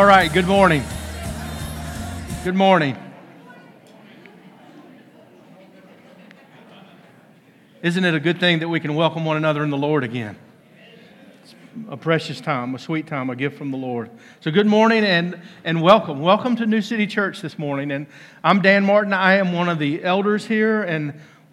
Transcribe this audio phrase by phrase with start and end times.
[0.00, 0.82] All right, good morning.
[2.42, 2.96] Good morning.
[7.82, 10.38] Isn't it a good thing that we can welcome one another in the Lord again?
[11.42, 11.54] It's
[11.90, 14.10] a precious time, a sweet time, a gift from the Lord.
[14.40, 16.22] So, good morning and, and welcome.
[16.22, 17.90] Welcome to New City Church this morning.
[17.90, 18.06] And
[18.42, 19.12] I'm Dan Martin.
[19.12, 21.12] I am one of the elders here, and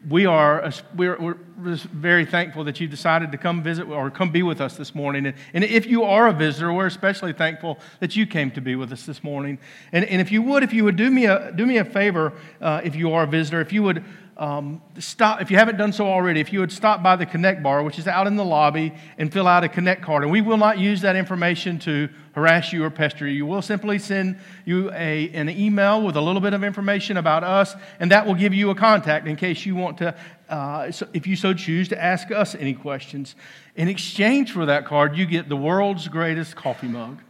[0.10, 4.44] we are we're, we're very thankful that you decided to come visit or come be
[4.44, 5.26] with us this morning.
[5.26, 8.76] And, and if you are a visitor, we're especially thankful that you came to be
[8.76, 9.58] with us this morning.
[9.92, 12.34] And, and if you would, if you would do me a, do me a favor,
[12.62, 14.04] uh, if you are a visitor, if you would
[14.38, 17.64] um, stop, if you haven't done so already, if you would stop by the Connect
[17.64, 20.22] bar, which is out in the lobby, and fill out a Connect card.
[20.22, 23.48] And we will not use that information to harass you or pester you.
[23.48, 27.74] We'll simply send you a, an email with a little bit of information about us,
[28.00, 30.16] and that will give you a contact in case you want to,
[30.50, 33.36] uh, so if you so choose, to ask us any questions.
[33.76, 37.24] In exchange for that card, you get the world's greatest coffee mug.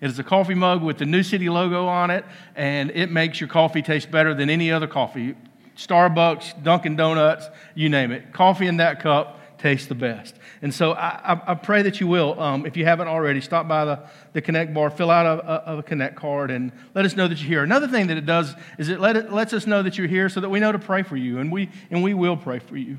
[0.00, 3.40] It is a coffee mug with the New City logo on it, and it makes
[3.40, 5.34] your coffee taste better than any other coffee
[5.78, 8.32] Starbucks, Dunkin' Donuts, you name it.
[8.32, 10.34] Coffee in that cup tastes the best.
[10.60, 13.68] And so I, I, I pray that you will, um, if you haven't already, stop
[13.68, 14.00] by the,
[14.32, 17.38] the Connect bar, fill out a, a, a, Connect card, and let us know that
[17.38, 17.62] you're here.
[17.62, 20.28] Another thing that it does is it, let it lets us know that you're here
[20.28, 22.76] so that we know to pray for you, and we, and we will pray for
[22.76, 22.98] you.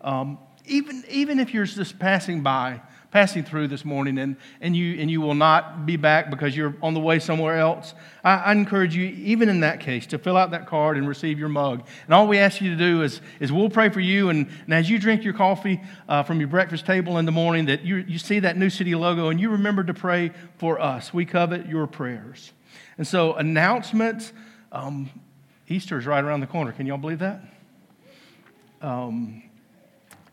[0.00, 5.00] Um, even, even if you're just passing by, passing through this morning and, and, you,
[5.00, 8.52] and you will not be back because you're on the way somewhere else, I, I,
[8.52, 11.86] encourage you, even in that case, to fill out that card and receive your mug.
[12.04, 14.28] And all we ask you to do is, is we'll pray for you.
[14.28, 17.64] And, and as you drink your coffee uh, from your breakfast table in the morning,
[17.66, 21.14] that you, you see that New City logo and you remember to pray for us.
[21.14, 22.52] We covet your prayers.
[22.98, 24.32] And so, announcements
[24.70, 25.08] um,
[25.68, 26.72] Easter is right around the corner.
[26.72, 27.40] Can y'all believe that?
[28.80, 29.42] Um,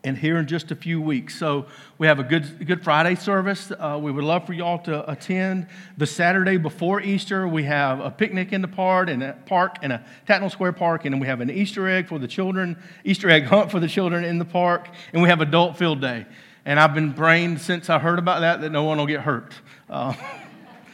[0.06, 1.36] and here in just a few weeks.
[1.36, 1.66] So
[1.98, 3.72] we have a good Good Friday service.
[3.72, 5.66] Uh, we would love for y'all to attend.
[5.98, 9.92] The Saturday before Easter, we have a picnic in the park and a park and
[9.92, 13.44] a Tatnall Square Park, and we have an Easter egg for the children, Easter egg
[13.44, 16.24] hunt for the children in the park, and we have adult field day.
[16.64, 19.54] And I've been praying since I heard about that that no one will get hurt.
[19.90, 20.14] Uh,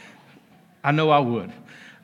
[0.85, 1.53] I know I would.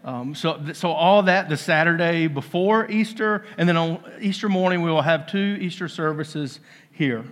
[0.05, 4.91] Um, so, so all that the Saturday before Easter, and then on Easter morning we
[4.91, 6.61] will have two Easter services
[6.99, 7.25] here.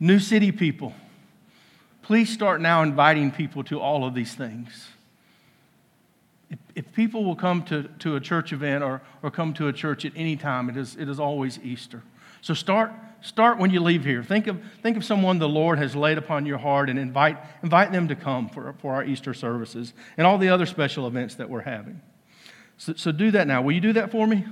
[0.00, 0.92] New City people,
[2.02, 4.88] please start now inviting people to all of these things.
[6.50, 9.72] If, if people will come to, to a church event or, or come to a
[9.72, 12.02] church at any time, it is, it is always Easter.
[12.40, 14.22] So start, start when you leave here.
[14.22, 17.92] Think of, think of someone the Lord has laid upon your heart and invite, invite
[17.92, 21.48] them to come for, for our Easter services and all the other special events that
[21.48, 22.00] we're having.
[22.76, 23.62] So, so do that now.
[23.62, 24.44] Will you do that for me?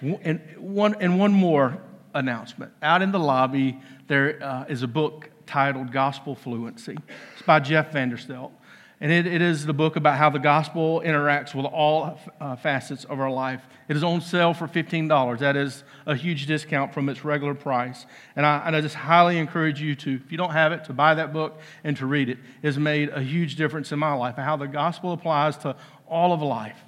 [0.00, 1.78] And one, and one more
[2.14, 2.72] announcement.
[2.82, 6.96] Out in the lobby, there uh, is a book titled Gospel Fluency.
[7.34, 8.52] It's by Jeff Vanderstelt.
[9.00, 13.04] And it, it is the book about how the gospel interacts with all uh, facets
[13.04, 13.60] of our life.
[13.88, 15.40] It is on sale for $15.
[15.40, 18.06] That is a huge discount from its regular price.
[18.36, 20.92] And I, and I just highly encourage you to, if you don't have it, to
[20.92, 22.38] buy that book and to read it.
[22.62, 25.76] It has made a huge difference in my life and how the gospel applies to
[26.06, 26.78] all of life.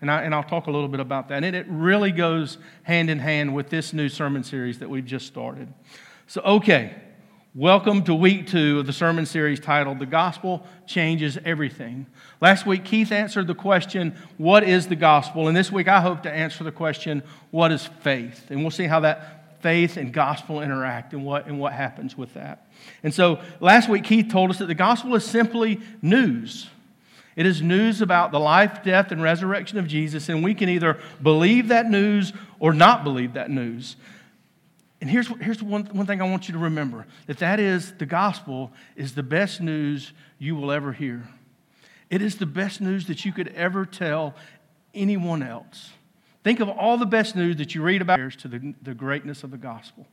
[0.00, 1.42] And, I, and I'll talk a little bit about that.
[1.42, 5.26] And it really goes hand in hand with this new sermon series that we've just
[5.26, 5.72] started.
[6.26, 6.94] So, okay,
[7.54, 12.06] welcome to week two of the sermon series titled The Gospel Changes Everything.
[12.42, 15.48] Last week, Keith answered the question, What is the gospel?
[15.48, 18.50] And this week, I hope to answer the question, What is faith?
[18.50, 22.34] And we'll see how that faith and gospel interact and what, and what happens with
[22.34, 22.68] that.
[23.02, 26.68] And so, last week, Keith told us that the gospel is simply news.
[27.36, 30.98] It is news about the life, death, and resurrection of Jesus, and we can either
[31.22, 33.96] believe that news or not believe that news.
[35.02, 38.06] And here's, here's one, one thing I want you to remember that that is the
[38.06, 41.28] gospel is the best news you will ever hear.
[42.08, 44.34] It is the best news that you could ever tell
[44.94, 45.90] anyone else.
[46.42, 49.50] Think of all the best news that you read about to the, the greatness of
[49.50, 50.06] the gospel.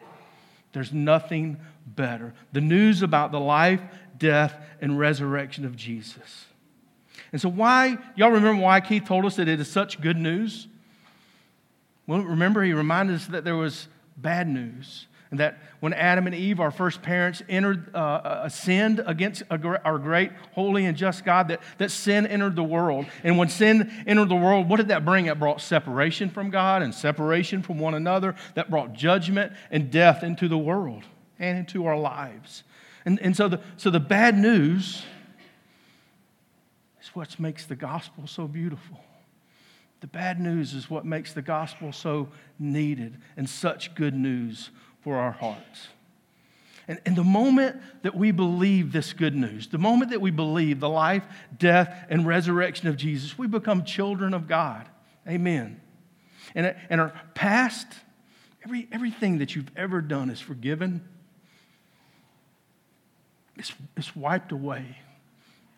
[0.73, 2.33] There's nothing better.
[2.51, 3.79] The news about the life,
[4.17, 6.45] death, and resurrection of Jesus.
[7.33, 10.67] And so, why, y'all remember why Keith told us that it is such good news?
[12.05, 15.07] Well, remember, he reminded us that there was bad news.
[15.31, 19.97] And that when Adam and Eve, our first parents, entered, uh, uh sinned against our
[19.97, 23.07] great, holy, and just God, that, that sin entered the world.
[23.23, 25.25] And when sin entered the world, what did that bring?
[25.25, 28.35] It brought separation from God and separation from one another.
[28.53, 31.03] That brought judgment and death into the world
[31.39, 32.63] and into our lives.
[33.03, 35.03] And, and so, the, so the bad news
[37.13, 38.99] what makes the gospel so beautiful.
[40.01, 42.29] The bad news is what makes the gospel so
[42.59, 44.69] needed and such good news
[45.01, 45.87] for our hearts.
[46.87, 50.81] And, and the moment that we believe this good news, the moment that we believe
[50.81, 51.23] the life,
[51.57, 54.89] death, and resurrection of Jesus, we become children of God.
[55.27, 55.79] Amen.
[56.53, 57.87] And, and our past,
[58.65, 61.07] every, everything that you've ever done is forgiven,
[63.55, 64.97] it's, it's wiped away.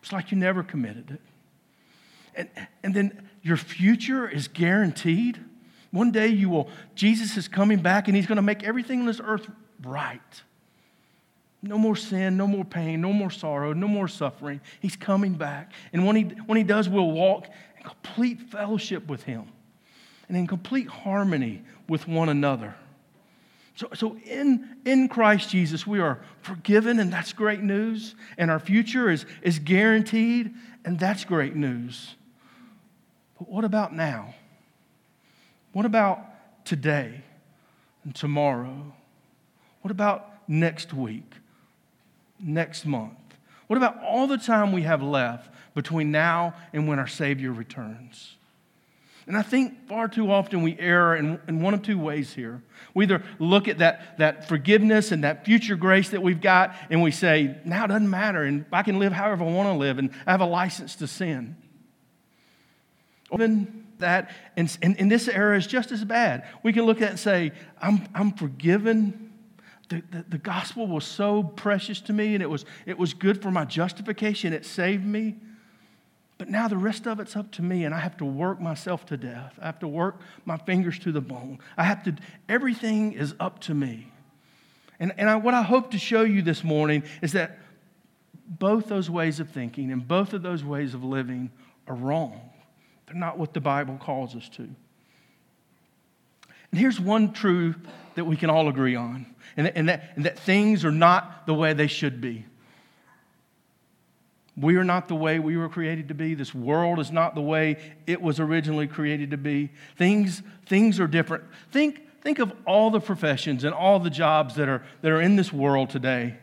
[0.05, 1.21] It's like you never committed it.
[2.35, 5.43] And, and then your future is guaranteed.
[5.89, 9.07] One day you will, Jesus is coming back and he's going to make everything on
[9.07, 9.49] this earth
[9.83, 10.21] right.
[11.63, 14.61] No more sin, no more pain, no more sorrow, no more suffering.
[14.79, 15.71] He's coming back.
[15.91, 19.47] And when he, when he does, we'll walk in complete fellowship with him
[20.27, 22.75] and in complete harmony with one another.
[23.75, 28.15] So, so in, in Christ Jesus, we are forgiven, and that's great news.
[28.37, 30.53] And our future is, is guaranteed,
[30.85, 32.15] and that's great news.
[33.37, 34.33] But what about now?
[35.73, 37.21] What about today
[38.03, 38.93] and tomorrow?
[39.81, 41.33] What about next week?
[42.39, 43.13] next month?
[43.67, 48.35] What about all the time we have left between now and when our Savior returns?
[49.27, 52.61] And I think far too often we err in, in one of two ways here.
[52.93, 57.01] We either look at that, that forgiveness and that future grace that we've got and
[57.01, 59.97] we say, now it doesn't matter and I can live however I want to live
[59.97, 61.55] and I have a license to sin.
[63.31, 66.47] Or even that, and, and, and this error is just as bad.
[66.61, 67.51] We can look at it and say,
[67.81, 69.31] I'm, I'm forgiven
[69.89, 73.41] the, the, the, gospel was so precious to me and it was, it was good
[73.41, 74.51] for my justification.
[74.51, 75.35] It saved me.
[76.37, 79.05] But now the rest of it's up to me, and I have to work myself
[79.07, 79.57] to death.
[79.61, 81.59] I have to work my fingers to the bone.
[81.77, 82.15] I have to,
[82.49, 84.11] everything is up to me.
[84.99, 87.59] And, and I, what I hope to show you this morning is that
[88.47, 91.51] both those ways of thinking and both of those ways of living
[91.87, 92.41] are wrong.
[93.07, 94.63] They're not what the Bible calls us to.
[94.63, 97.77] And here's one truth
[98.15, 101.53] that we can all agree on and, and, that, and that things are not the
[101.53, 102.45] way they should be.
[104.57, 106.33] We are not the way we were created to be.
[106.33, 109.71] This world is not the way it was originally created to be.
[109.97, 111.43] Things, things are different.
[111.71, 115.35] Think, think of all the professions and all the jobs that are, that are in
[115.35, 116.37] this world today,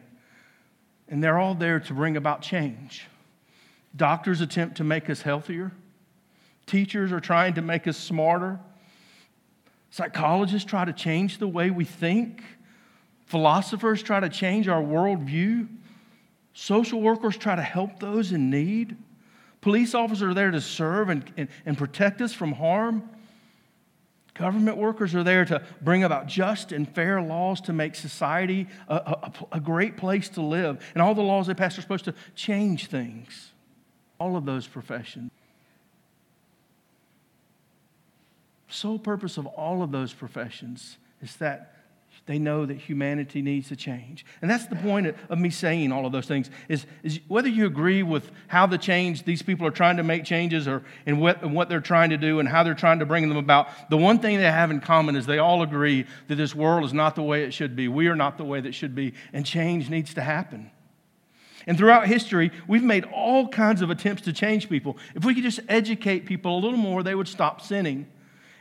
[1.09, 3.07] and they're all there to bring about change.
[3.97, 5.73] Doctors attempt to make us healthier,
[6.67, 8.61] teachers are trying to make us smarter,
[9.91, 12.43] psychologists try to change the way we think.
[13.25, 15.67] Philosophers try to change our worldview.
[16.55, 18.97] Social workers try to help those in need.
[19.61, 23.09] Police officers are there to serve and, and, and protect us from harm.
[24.35, 28.95] Government workers are there to bring about just and fair laws to make society a,
[28.95, 30.83] a, a, great place to live.
[30.95, 33.53] And all the laws they pass are supposed to change things.
[34.19, 35.31] All of those professions.
[38.69, 41.77] Sole purpose of all of those professions is that
[42.27, 44.25] they know that humanity needs to change.
[44.41, 47.67] And that's the point of me saying all of those things is, is whether you
[47.67, 51.45] agree with how the change these people are trying to make changes or in what,
[51.45, 54.21] what they're trying to do and how they're trying to bring them about, the one
[54.21, 57.23] thing they have in common is they all agree that this world is not the
[57.23, 57.89] way it should be.
[57.89, 60.71] We are not the way that should be, and change needs to happen.
[61.67, 64.97] And throughout history, we've made all kinds of attempts to change people.
[65.15, 68.07] If we could just educate people a little more, they would stop sinning.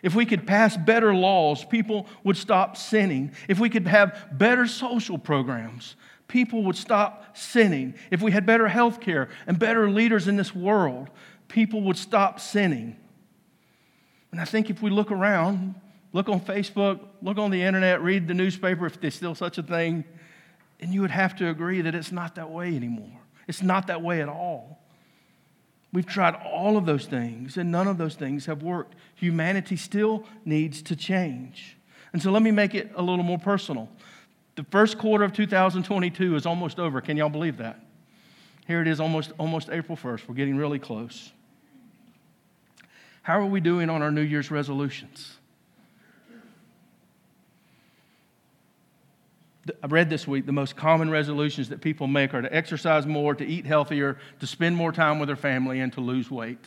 [0.03, 3.31] If we could pass better laws, people would stop sinning.
[3.47, 5.95] If we could have better social programs,
[6.27, 7.93] people would stop sinning.
[8.09, 11.09] If we had better health care and better leaders in this world,
[11.47, 12.95] people would stop sinning.
[14.31, 15.75] And I think if we look around,
[16.13, 19.63] look on Facebook, look on the internet, read the newspaper, if there's still such a
[19.63, 20.03] thing,
[20.79, 23.19] and you would have to agree that it's not that way anymore.
[23.47, 24.80] It's not that way at all.
[25.93, 28.95] We've tried all of those things, and none of those things have worked.
[29.15, 31.77] Humanity still needs to change.
[32.13, 33.89] And so let me make it a little more personal.
[34.55, 37.01] The first quarter of 2022 is almost over.
[37.01, 37.79] Can y'all believe that?
[38.67, 40.27] Here it is, almost, almost April 1st.
[40.27, 41.31] We're getting really close.
[43.23, 45.37] How are we doing on our New Year's resolutions?
[49.83, 53.35] I read this week the most common resolutions that people make are to exercise more,
[53.35, 56.57] to eat healthier, to spend more time with their family, and to lose weight.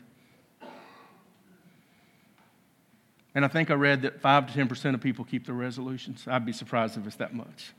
[3.35, 6.25] And I think I read that 5 to 10% of people keep their resolutions.
[6.29, 7.73] I'd be surprised if it's that much.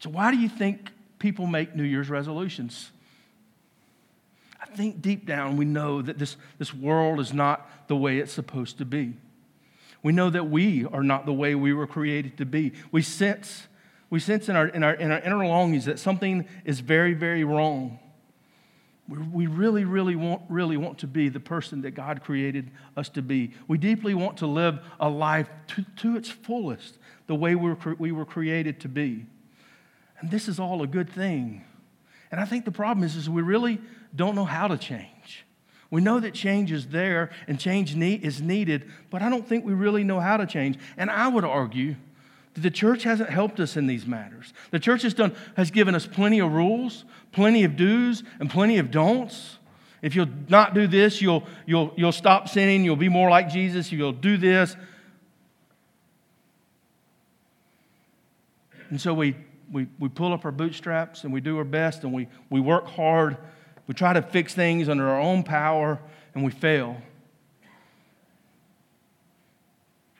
[0.00, 2.90] So, why do you think people make New Year's resolutions?
[4.60, 8.32] I think deep down we know that this, this world is not the way it's
[8.32, 9.14] supposed to be.
[10.02, 12.72] We know that we are not the way we were created to be.
[12.90, 13.66] We sense,
[14.08, 17.44] we sense in, our, in, our, in our inner longings that something is very, very
[17.44, 17.98] wrong.
[19.08, 23.22] We really, really want, really want to be the person that God created us to
[23.22, 23.52] be.
[23.66, 27.96] We deeply want to live a life to, to its fullest, the way we were,
[27.98, 29.26] we were created to be.
[30.20, 31.64] And this is all a good thing.
[32.30, 33.80] And I think the problem is, is we really
[34.14, 35.08] don't know how to change.
[35.90, 39.64] We know that change is there and change need, is needed, but I don't think
[39.64, 40.78] we really know how to change.
[40.96, 41.96] And I would argue
[42.54, 44.52] that the church hasn't helped us in these matters.
[44.70, 48.78] The church has, done, has given us plenty of rules, plenty of do's, and plenty
[48.78, 49.58] of don'ts.
[50.00, 53.90] If you'll not do this, you'll, you'll, you'll stop sinning, you'll be more like Jesus,
[53.92, 54.76] you'll do this.
[58.90, 59.36] And so we,
[59.70, 62.86] we, we pull up our bootstraps and we do our best and we, we work
[62.86, 63.36] hard.
[63.90, 65.98] We try to fix things under our own power
[66.36, 66.96] and we fail.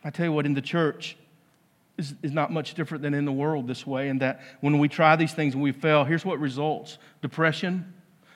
[0.02, 1.16] I tell you what, in the church,
[1.96, 5.14] is, not much different than in the world this way, and that when we try
[5.14, 7.94] these things and we fail, here's what results depression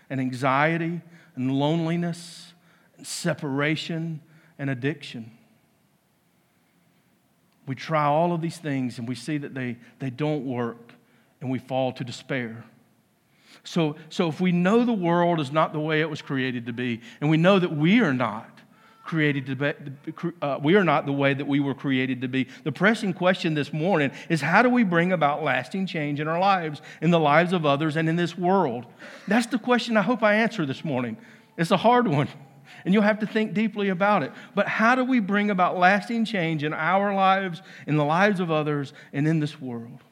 [0.08, 1.00] and anxiety
[1.34, 2.54] and loneliness
[2.96, 4.20] and separation
[4.56, 5.32] and addiction.
[7.66, 10.92] We try all of these things and we see that they, they don't work
[11.40, 12.64] and we fall to despair.
[13.62, 16.72] So, so if we know the world is not the way it was created to
[16.72, 18.50] be, and we know that we are not
[19.04, 19.72] created to be,
[20.42, 22.48] uh, we are not the way that we were created to be.
[22.64, 26.40] The pressing question this morning is how do we bring about lasting change in our
[26.40, 28.86] lives, in the lives of others, and in this world?
[29.28, 31.18] That's the question I hope I answer this morning.
[31.56, 32.28] It's a hard one
[32.84, 34.32] and you'll have to think deeply about it.
[34.54, 38.50] But how do we bring about lasting change in our lives, in the lives of
[38.50, 40.02] others, and in this world?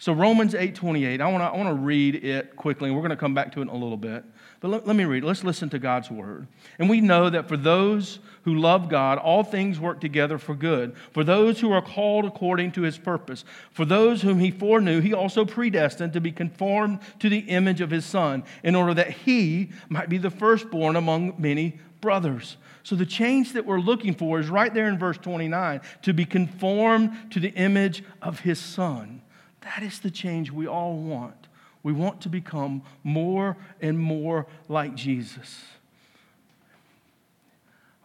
[0.00, 3.10] So Romans 8:28, I want to I want to read it quickly, and we're going
[3.10, 4.24] to come back to it in a little bit.
[4.60, 5.24] But let, let me read.
[5.24, 6.46] Let's listen to God's word.
[6.78, 10.96] And we know that for those who love God, all things work together for good.
[11.12, 13.44] For those who are called according to his purpose.
[13.72, 17.90] For those whom he foreknew, he also predestined to be conformed to the image of
[17.90, 22.56] his son, in order that he might be the firstborn among many brothers.
[22.84, 26.24] So the change that we're looking for is right there in verse 29 to be
[26.24, 29.22] conformed to the image of his son.
[29.68, 31.46] That is the change we all want.
[31.82, 35.62] We want to become more and more like Jesus.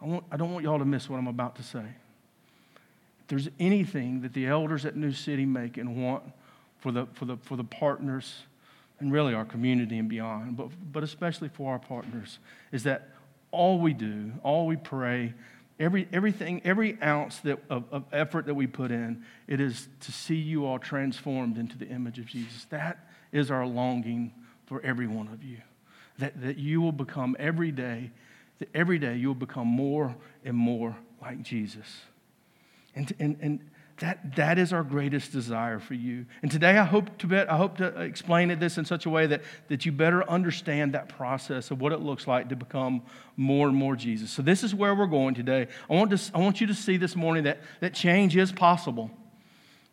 [0.00, 1.80] I, want, I don't want y'all to miss what I'm about to say.
[1.80, 6.22] If there's anything that the elders at New City make and want
[6.80, 8.42] for the, for the, for the partners
[9.00, 12.40] and really our community and beyond, but, but especially for our partners,
[12.72, 13.08] is that
[13.50, 15.32] all we do, all we pray,
[15.78, 20.12] every, everything, every ounce that, of, of effort that we put in, it is to
[20.12, 22.64] see you all transformed into the image of Jesus.
[22.66, 24.32] That is our longing
[24.66, 25.58] for every one of you.
[26.18, 28.10] That, that you will become every day,
[28.58, 30.14] that every day you will become more
[30.44, 32.02] and more like Jesus.
[32.94, 36.26] And, and, and that, that is our greatest desire for you.
[36.42, 39.26] And today I hope to, I hope to explain it this in such a way
[39.26, 43.02] that, that you better understand that process of what it looks like to become
[43.36, 44.32] more and more Jesus.
[44.32, 45.68] So this is where we're going today.
[45.88, 49.12] I want, to, I want you to see this morning that, that change is possible.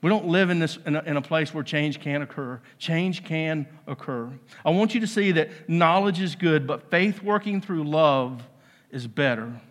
[0.01, 2.59] We don't live in, this, in a, in, a, place where change can occur.
[2.79, 4.31] Change can occur.
[4.65, 8.41] I want you to see that knowledge is good, but faith working through love
[8.89, 9.61] is better.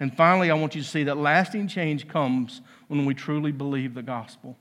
[0.00, 3.94] And finally, I want you to see that lasting change comes when we truly believe
[3.94, 4.56] the gospel.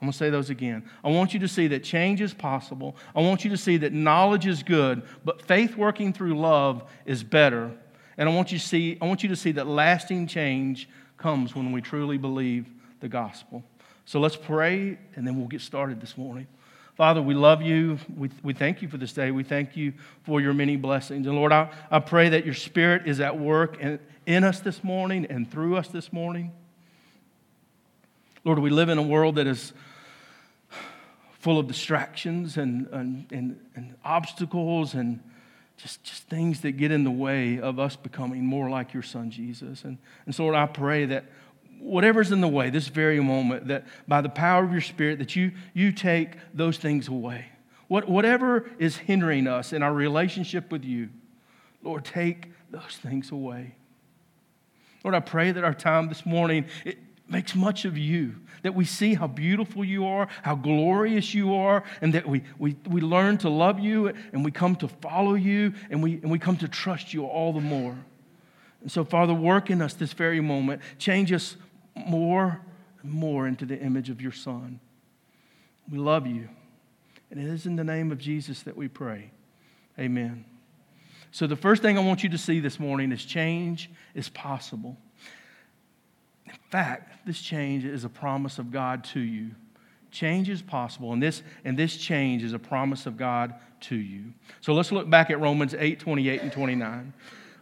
[0.00, 0.84] I'm going to say those again.
[1.02, 2.96] I want you to see that change is possible.
[3.14, 7.24] I want you to see that knowledge is good, but faith working through love is
[7.24, 7.72] better.
[8.18, 11.56] And I want you to see, I want you to see that lasting change comes
[11.56, 12.66] when we truly believe
[13.00, 13.64] the gospel.
[14.04, 16.46] So let's pray, and then we'll get started this morning.
[16.96, 17.98] Father, we love you.
[18.16, 19.30] We, we thank you for this day.
[19.30, 21.26] We thank you for your many blessings.
[21.26, 24.82] And Lord, I, I pray that your spirit is at work in, in us this
[24.82, 26.52] morning and through us this morning.
[28.44, 29.74] Lord, we live in a world that is
[31.38, 35.20] full of distractions and, and, and, and obstacles and
[35.76, 39.30] just, just things that get in the way of us becoming more like your son,
[39.30, 39.84] Jesus.
[39.84, 41.26] And, and so, Lord, I pray that
[41.80, 45.36] whatever's in the way this very moment, that by the power of your Spirit, that
[45.36, 47.46] you, you take those things away.
[47.88, 51.08] What, whatever is hindering us in our relationship with you,
[51.82, 53.76] Lord, take those things away.
[55.04, 58.84] Lord, I pray that our time this morning it makes much of you, that we
[58.84, 63.38] see how beautiful you are, how glorious you are, and that we, we, we learn
[63.38, 66.68] to love you and we come to follow you and we, and we come to
[66.68, 67.96] trust you all the more.
[68.82, 70.82] And so, Father, work in us this very moment.
[70.98, 71.56] Change us
[71.96, 72.60] more
[73.02, 74.80] and more into the image of your Son.
[75.90, 76.48] We love you.
[77.30, 79.30] And it is in the name of Jesus that we pray.
[79.98, 80.44] Amen.
[81.30, 84.96] So, the first thing I want you to see this morning is change is possible.
[86.46, 89.50] In fact, this change is a promise of God to you.
[90.10, 94.32] Change is possible, and this, and this change is a promise of God to you.
[94.60, 97.12] So let's look back at Romans 8 28 and 29.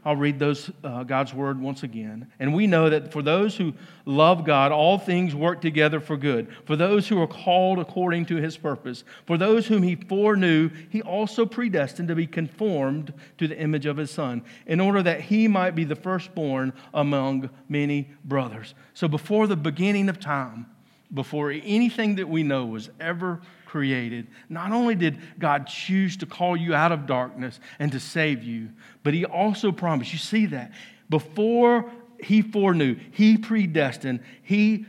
[0.05, 2.31] I'll read those, uh, God's word once again.
[2.39, 3.73] And we know that for those who
[4.05, 6.49] love God, all things work together for good.
[6.67, 9.05] For those who are called according to his purpose.
[9.27, 13.97] For those whom he foreknew, he also predestined to be conformed to the image of
[13.97, 18.75] his son, in order that he might be the firstborn among many brothers.
[18.93, 20.67] So before the beginning of time,
[21.13, 23.41] before anything that we know was ever
[23.75, 28.45] created, not only did God choose to call you out of darkness and to save
[28.45, 28.69] you,
[29.03, 30.71] but He also promised, you see that,
[31.11, 31.91] before
[32.23, 34.87] He foreknew, He predestined, He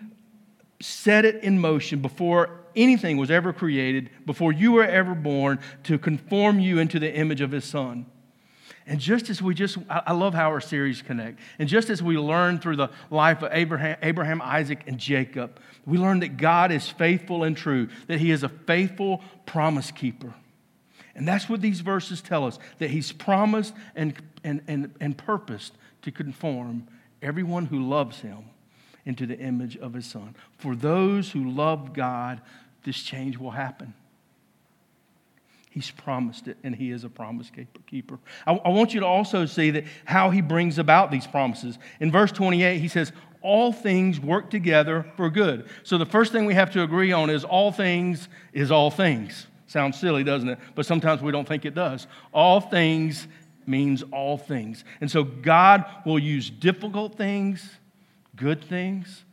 [0.80, 5.98] set it in motion before anything was ever created, before you were ever born, to
[5.98, 8.06] conform you into the image of His Son.
[8.88, 11.40] And just as we just, I love how our series connect.
[11.58, 15.98] And just as we learn through the life of Abraham, Abraham, Isaac, and Jacob, we
[15.98, 20.36] learn that God is faithful and true, that He is a faithful promise keeper.
[21.16, 24.14] And that's what these verses tell us that He's promised and,
[24.44, 25.74] and, and, and purposed
[26.04, 26.88] to conform
[27.24, 28.46] everyone who loves Him
[29.06, 30.36] into the image of His Son.
[30.60, 32.40] For those who love God,
[32.84, 33.96] this change will happen.
[35.76, 37.52] He's promised it, and He is a promise
[37.86, 38.18] keeper.
[38.48, 41.78] I, I, want you to also see that how He brings about these promises.
[42.00, 45.68] In verse 28, He says, All things work together for good.
[45.84, 49.48] So the first thing we have to agree on is all things is all things.
[49.68, 50.60] Sounds silly, doesn't it?
[50.76, 52.08] But sometimes we don't think it does.
[52.34, 53.28] All things
[53.68, 54.86] means all things.
[55.02, 57.70] And so God will use difficult things,
[58.38, 59.26] good things,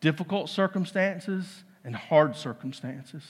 [0.00, 3.22] difficult circumstances, and hard circumstances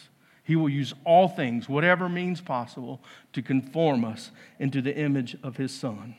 [0.46, 3.00] he will use all things, whatever means possible,
[3.32, 4.30] to conform us
[4.60, 6.14] into the image of His Son.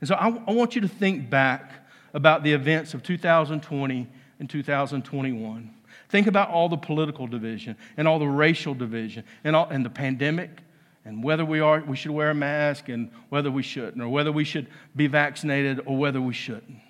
[0.00, 1.70] And so I, I want you to think back
[2.12, 4.08] about the events of 2020
[4.40, 5.70] and 2021.
[6.08, 9.90] Think about all the political division and all the racial division and, all, and the
[9.90, 10.50] pandemic
[11.04, 14.32] and whether we, are, we should wear a mask and whether we shouldn't, or whether
[14.32, 16.80] we should be vaccinated or whether we shouldn't.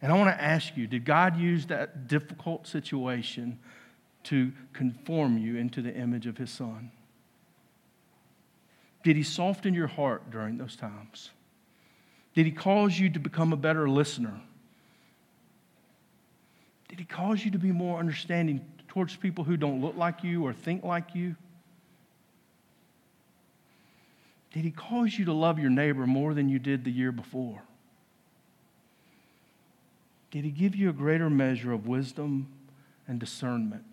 [0.00, 3.58] And I want to ask you did God use that difficult situation
[4.24, 6.90] to conform you into the image of his son?
[9.02, 11.30] Did he soften your heart during those times?
[12.34, 14.40] Did he cause you to become a better listener?
[16.88, 20.44] Did he cause you to be more understanding towards people who don't look like you
[20.44, 21.36] or think like you?
[24.52, 27.62] Did he cause you to love your neighbor more than you did the year before?
[30.30, 32.48] Did he give you a greater measure of wisdom
[33.06, 33.84] and discernment?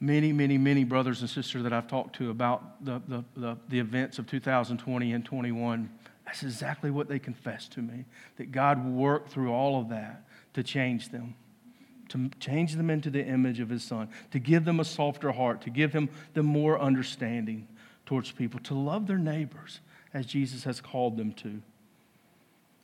[0.00, 3.78] Many, many, many brothers and sisters that I've talked to about the, the, the, the,
[3.78, 5.90] events of 2020 and 21,
[6.24, 10.62] that's exactly what they confessed to me that God worked through all of that to
[10.62, 11.34] change them,
[12.08, 15.60] to change them into the image of His Son, to give them a softer heart,
[15.62, 17.68] to give them, them more understanding
[18.06, 19.80] towards people, to love their neighbors
[20.14, 21.60] as Jesus has called them to.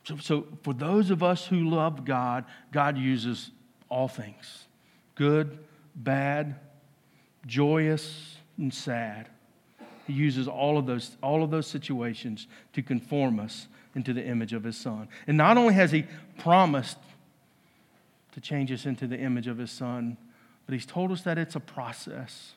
[0.03, 3.51] So, so for those of us who love God, God uses
[3.89, 4.65] all things
[5.15, 5.57] good,
[5.95, 6.55] bad,
[7.47, 9.29] joyous and sad.
[10.05, 14.53] He uses all of those, all of those situations to conform us into the image
[14.53, 15.07] of his son.
[15.25, 16.05] And not only has he
[16.37, 16.97] promised
[18.33, 20.17] to change us into the image of his son,
[20.65, 22.53] but he's told us that it's a process.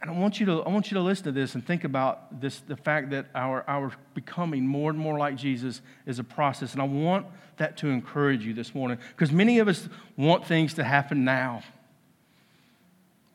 [0.00, 2.40] And I want you to, I want you to listen to this and think about
[2.40, 6.72] this, the fact that our, our becoming more and more like Jesus is a process.
[6.72, 7.26] And I want
[7.58, 11.62] that to encourage you this morning because many of us want things to happen now.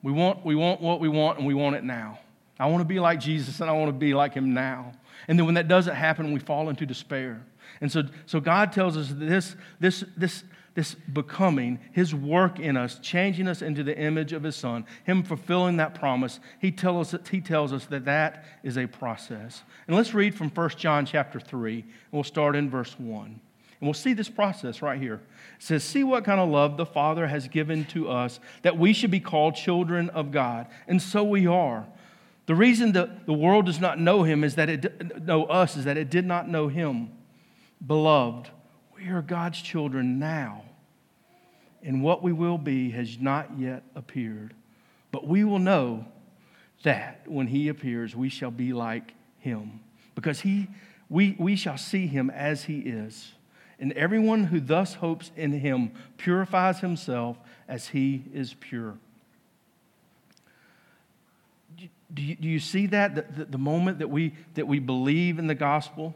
[0.06, 2.20] We want, we want what we want, and we want it now.
[2.60, 4.92] I want to be like Jesus, and I want to be like him now.
[5.28, 7.44] And then when that doesn't happen, we fall into despair.
[7.82, 10.44] And so, so God tells us this, this, this,
[10.76, 15.24] this becoming, his work in us, changing us into the image of his son, him
[15.24, 19.64] fulfilling that promise, he, tell us, he tells us that that is a process.
[19.88, 23.40] And let's read from 1 John chapter 3, and we'll start in verse 1.
[23.80, 25.16] And we'll see this process right here.
[25.16, 28.94] It says, See what kind of love the Father has given to us that we
[28.94, 30.68] should be called children of God.
[30.88, 31.86] And so we are.
[32.46, 35.86] The reason that the world does not know him is that it know us is
[35.86, 37.12] that it did not know him.
[37.86, 38.50] Beloved,
[38.96, 40.64] we are God's children now.
[41.84, 44.54] And what we will be has not yet appeared.
[45.12, 46.06] But we will know
[46.84, 49.80] that when he appears, we shall be like him.
[50.16, 50.68] Because he,
[51.10, 53.35] we, we shall see him as he is.
[53.80, 58.98] And everyone who thus hopes in him purifies himself as he is pure.
[62.14, 63.16] Do you, do you see that?
[63.16, 66.16] The, the, the moment that we, that we believe in the gospel,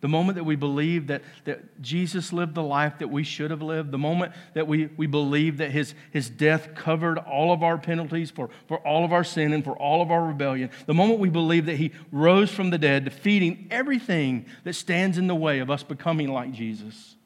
[0.00, 3.60] the moment that we believe that, that Jesus lived the life that we should have
[3.60, 7.76] lived, the moment that we, we believe that his, his death covered all of our
[7.76, 11.20] penalties for, for all of our sin and for all of our rebellion, the moment
[11.20, 15.58] we believe that he rose from the dead, defeating everything that stands in the way
[15.58, 17.16] of us becoming like Jesus,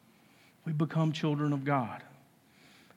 [0.65, 2.03] we become children of God.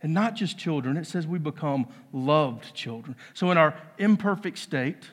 [0.02, 3.16] And not just children, it says we become loved children.
[3.34, 5.10] So, in our imperfect state,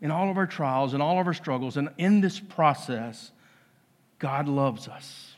[0.00, 3.32] in all of our trials and all of our struggles, and in this process,
[4.18, 5.32] God loves us.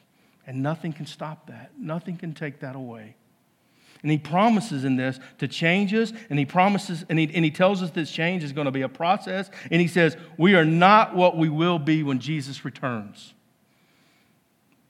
[0.47, 3.15] And nothing can stop that, nothing can take that away.
[4.03, 7.51] And he promises in this to change us, and he promises, and he, and he
[7.51, 9.51] tells us this change is going to be a process.
[9.71, 13.35] And he says, We are not what we will be when Jesus returns.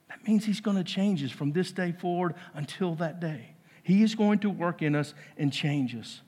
[0.09, 3.55] That means he's going to change us from this day forward until that day.
[3.81, 6.21] He is going to work in us and change us.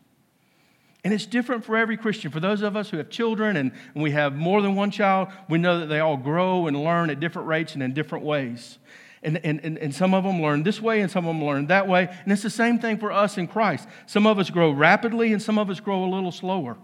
[1.03, 2.29] And it's different for every Christian.
[2.29, 5.57] For those of us who have children and, we have more than one child, we
[5.57, 8.77] know that they all grow and learn at different rates and in different ways.
[9.23, 11.67] And, and, and, and some of them learn this way and some of them learn
[11.67, 12.07] that way.
[12.23, 13.87] And it's the same thing for us in Christ.
[14.05, 16.77] Some of us grow rapidly and some of us grow a little slower.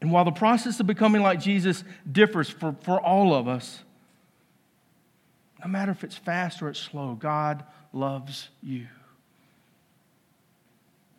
[0.00, 3.82] And while the process of becoming like Jesus differs for, for all of us,
[5.64, 8.86] no matter if it's fast or it's slow, God loves you.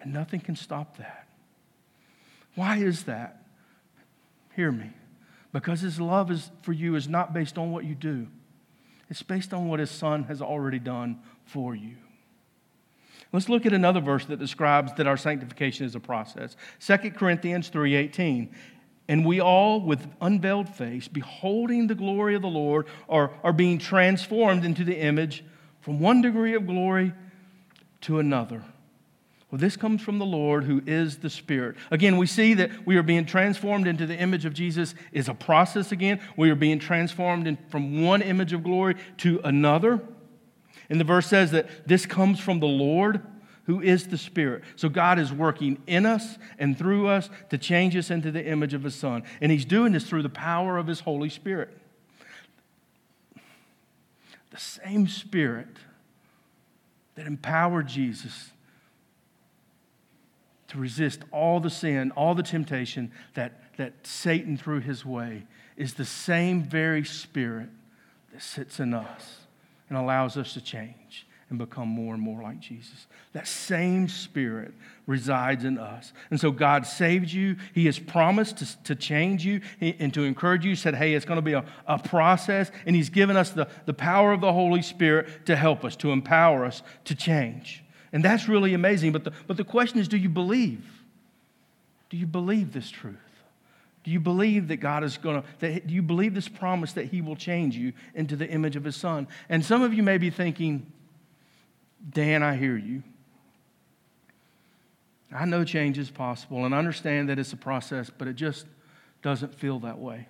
[0.02, 1.25] And nothing can stop that.
[2.56, 3.44] Why is that?
[4.56, 4.92] Hear me.
[5.52, 8.28] Because his love is, for you is not based on what you do,
[9.10, 11.96] it's based on what his son has already done for you.
[13.32, 16.56] Let's look at another verse that describes that our sanctification is a process.
[16.80, 18.50] 2 Corinthians 3:18.
[19.08, 23.78] And we all, with unveiled face, beholding the glory of the Lord, are, are being
[23.78, 25.44] transformed into the image
[25.82, 27.14] from one degree of glory
[28.02, 28.64] to another.
[29.56, 31.78] Well, this comes from the Lord who is the Spirit.
[31.90, 35.34] Again, we see that we are being transformed into the image of Jesus is a
[35.34, 36.20] process again.
[36.36, 40.02] We are being transformed in, from one image of glory to another.
[40.90, 43.22] And the verse says that this comes from the Lord
[43.64, 44.66] who is the Spirit.
[44.76, 48.74] So God is working in us and through us to change us into the image
[48.74, 49.24] of His Son.
[49.40, 51.70] And He's doing this through the power of His Holy Spirit.
[54.50, 55.70] The same Spirit
[57.16, 58.52] that empowered Jesus
[60.76, 65.44] to resist all the sin, all the temptation that, that Satan threw his way,
[65.78, 67.70] is the same very spirit
[68.34, 69.40] that sits in us
[69.88, 73.08] and allows us to change and become more and more like Jesus.
[73.32, 74.74] That same spirit
[75.08, 76.12] resides in us.
[76.30, 77.56] And so God saved you.
[77.74, 80.72] He has promised to, to change you and to encourage you.
[80.72, 82.70] He said, hey, it's going to be a, a process.
[82.86, 86.12] And He's given us the, the power of the Holy Spirit to help us, to
[86.12, 87.85] empower us to change.
[88.16, 89.12] And that's really amazing.
[89.12, 90.86] But the, but the question is do you believe?
[92.10, 93.18] Do you believe this truth?
[94.06, 97.20] Do you believe that God is going to, do you believe this promise that He
[97.20, 99.28] will change you into the image of His Son?
[99.50, 100.90] And some of you may be thinking,
[102.10, 103.04] Dan, I hear you.
[105.30, 108.66] I know change is possible and understand that it's a process, but it just
[109.24, 110.30] doesn't feel that way.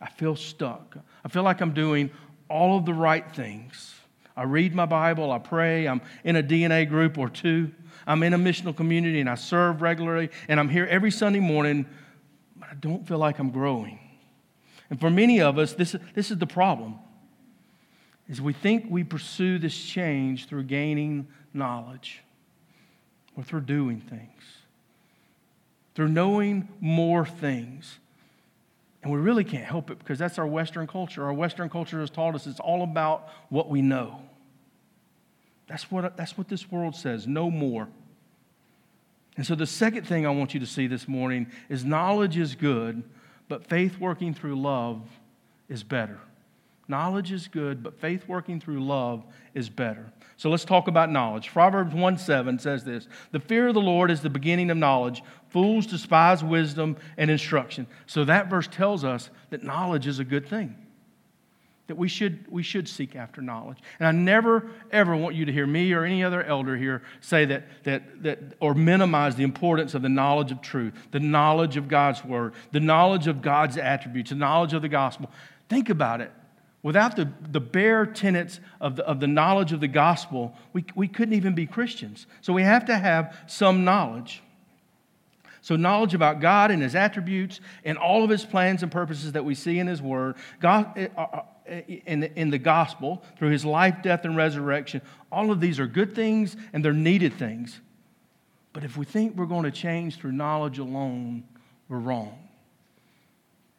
[0.00, 0.96] I feel stuck.
[1.26, 2.08] I feel like I'm doing
[2.48, 3.99] all of the right things.
[4.40, 7.70] I read my Bible, I pray, I'm in a DNA group or two,
[8.06, 11.84] I'm in a missional community and I serve regularly, and I'm here every Sunday morning,
[12.56, 13.98] but I don't feel like I'm growing.
[14.88, 16.94] And for many of us, this, this is the problem.
[18.30, 22.22] Is we think we pursue this change through gaining knowledge
[23.36, 24.42] or through doing things,
[25.94, 27.98] through knowing more things.
[29.02, 31.26] And we really can't help it because that's our Western culture.
[31.26, 34.22] Our Western culture has taught us it's all about what we know.
[35.70, 37.86] That's what, that's what this world says no more.
[39.36, 42.56] And so, the second thing I want you to see this morning is knowledge is
[42.56, 43.04] good,
[43.48, 45.00] but faith working through love
[45.68, 46.18] is better.
[46.88, 49.22] Knowledge is good, but faith working through love
[49.54, 50.12] is better.
[50.36, 51.52] So let's talk about knowledge.
[51.52, 55.22] Proverbs 1 7 says this The fear of the Lord is the beginning of knowledge.
[55.50, 57.86] Fools despise wisdom and instruction.
[58.06, 60.74] So that verse tells us that knowledge is a good thing
[61.90, 63.78] that we should, we should seek after knowledge.
[63.98, 67.44] And I never, ever want you to hear me or any other elder here say
[67.46, 71.88] that, that, that or minimize the importance of the knowledge of truth, the knowledge of
[71.88, 75.32] God's word, the knowledge of God's attributes, the knowledge of the gospel.
[75.68, 76.30] Think about it.
[76.84, 81.08] Without the, the bare tenets of the, of the knowledge of the gospel, we, we
[81.08, 82.28] couldn't even be Christians.
[82.40, 84.44] So we have to have some knowledge.
[85.62, 89.44] So, knowledge about God and His attributes and all of His plans and purposes that
[89.44, 91.08] we see in His Word, God, eh,
[91.70, 95.86] in the, in the gospel, through his life, death, and resurrection, all of these are
[95.86, 97.80] good things and they're needed things.
[98.72, 101.44] But if we think we're going to change through knowledge alone,
[101.88, 102.38] we're wrong.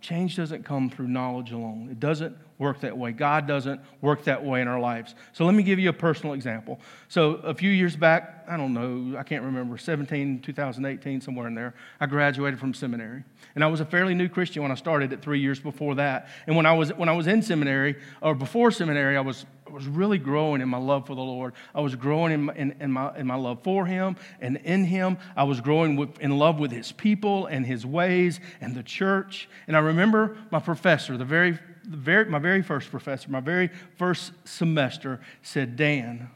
[0.01, 1.89] Change doesn't come through knowledge alone.
[1.91, 3.12] It doesn't work that way.
[3.12, 5.15] God doesn't work that way in our lives.
[5.34, 6.80] So let me give you a personal example.
[7.10, 11.56] So a few years back, I don't know, I can't remember, 17, 2018, somewhere in
[11.56, 13.24] there, I graduated from seminary.
[13.56, 16.30] And I was a fairly new Christian when I started it three years before that.
[16.45, 19.74] And when I was, when I was in seminary, or before seminary, I was I
[19.74, 21.54] was really growing in my love for the Lord.
[21.74, 24.84] I was growing in my, in, in, my, in my love for Him and in
[24.84, 25.17] Him.
[25.34, 29.47] I was growing with, in love with His people and His ways and the church.
[29.67, 34.33] And I remember my professor, the very, very, my very first professor, my very first
[34.43, 36.29] semester, said, Dan,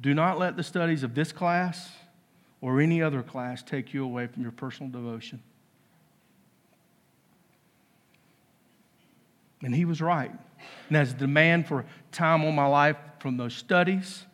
[0.00, 1.90] do not let the studies of this class
[2.60, 5.42] or any other class take you away from your personal devotion.
[9.62, 10.30] And he was right.
[10.88, 14.24] And as the demand for time on my life from those studies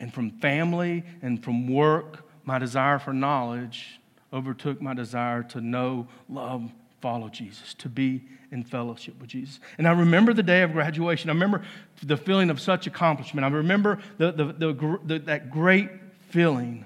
[0.00, 4.00] and from family and from work, my desire for knowledge
[4.32, 9.60] overtook my desire to know, love, follow Jesus, to be in fellowship with Jesus.
[9.76, 11.30] And I remember the day of graduation.
[11.30, 11.62] I remember
[12.02, 13.44] the feeling of such accomplishment.
[13.44, 15.90] I remember the, the, the, the that great
[16.30, 16.84] feeling,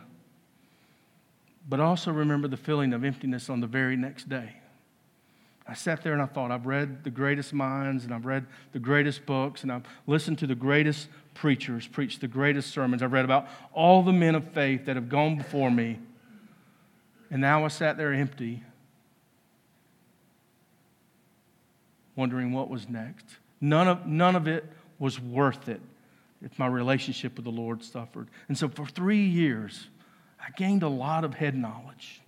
[1.69, 4.57] but also remember the feeling of emptiness on the very next day.
[5.67, 8.81] I sat there and I thought, I've read the greatest minds and I've read the
[8.81, 13.03] greatest books and I've listened to the greatest preachers preach the greatest sermons.
[13.03, 15.99] I've read about all the men of faith that have gone before me.
[17.31, 18.63] And now I sat there empty,
[22.17, 23.25] wondering what was next.
[23.61, 24.65] None of, none of it
[24.99, 25.81] was worth it
[26.43, 28.29] if my relationship with the Lord suffered.
[28.49, 29.89] And so for three years,
[30.41, 32.23] I gained a lot of head knowledge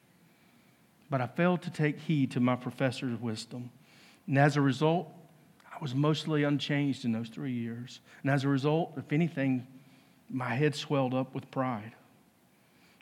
[1.14, 3.70] but I failed to take heed to my professor's wisdom.
[4.27, 5.09] And as a result,
[5.73, 8.01] I was mostly unchanged in those three years.
[8.23, 9.66] And as a result, if anything,
[10.31, 11.92] my head swelled up with pride.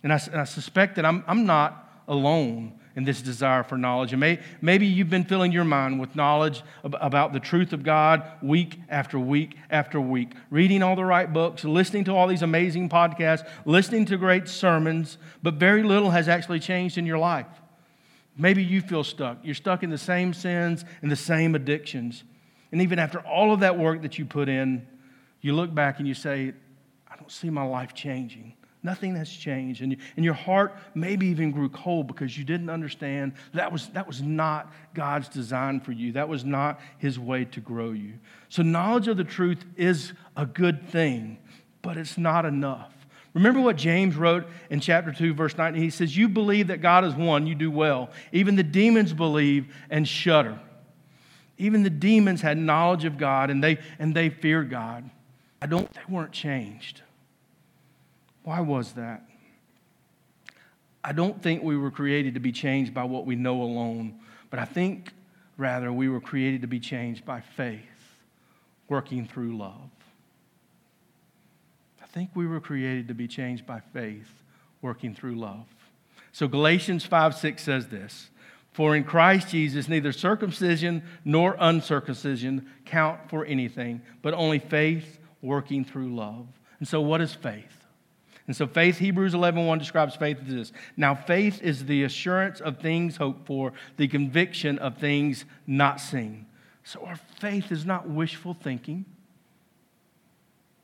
[0.02, 4.12] And I, and I suspect that I'm, I'm not alone in this desire for knowledge.
[4.12, 8.22] And may, maybe you've been filling your mind with knowledge about the truth of God
[8.42, 12.90] week after week after week, reading all the right books, listening to all these amazing
[12.90, 17.46] podcasts, listening to great sermons, but very little has actually changed in your life.
[18.36, 19.38] Maybe you feel stuck.
[19.42, 22.24] You're stuck in the same sins and the same addictions.
[22.72, 24.86] And even after all of that work that you put in,
[25.40, 26.52] you look back and you say,
[27.10, 28.54] I don't see my life changing.
[28.84, 29.80] Nothing has changed.
[29.82, 34.06] And, and your heart maybe even grew cold because you didn't understand that was, that
[34.06, 36.12] was not God's design for you.
[36.12, 38.14] That was not His way to grow you.
[38.48, 41.38] So, knowledge of the truth is a good thing,
[41.80, 42.92] but it's not enough.
[43.34, 45.82] Remember what James wrote in chapter 2, verse 19?
[45.82, 48.10] He says, You believe that God is one, you do well.
[48.32, 50.58] Even the demons believe and shudder.
[51.56, 55.08] Even the demons had knowledge of God and they, and they feared God.
[55.62, 57.02] I don't, they weren't changed.
[58.44, 59.24] Why was that?
[61.04, 64.58] I don't think we were created to be changed by what we know alone, but
[64.58, 65.12] I think
[65.56, 67.80] rather we were created to be changed by faith,
[68.88, 69.90] working through love
[72.12, 74.42] I think we were created to be changed by faith,
[74.82, 75.64] working through love.
[76.32, 78.28] So Galatians 5 6 says this
[78.72, 85.86] For in Christ Jesus, neither circumcision nor uncircumcision count for anything, but only faith working
[85.86, 86.46] through love.
[86.80, 87.81] And so, what is faith?
[88.52, 90.72] And so faith, Hebrews 11, 1 describes faith as this.
[90.94, 96.44] Now, faith is the assurance of things hoped for, the conviction of things not seen.
[96.84, 99.06] So our faith is not wishful thinking.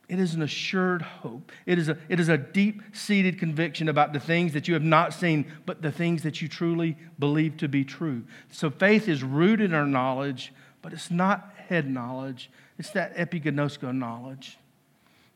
[0.07, 1.51] It is an assured hope.
[1.67, 4.81] It is a, it is a deep seated conviction about the things that you have
[4.81, 8.23] not seen, but the things that you truly believe to be true.
[8.51, 12.49] So faith is rooted in our knowledge, but it's not head knowledge.
[12.79, 14.57] It's that epiginosko knowledge